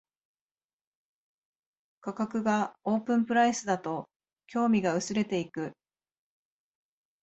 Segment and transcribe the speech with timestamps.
[1.99, 4.09] 価格がオープンプライスだと
[4.47, 5.73] 興味が薄れていく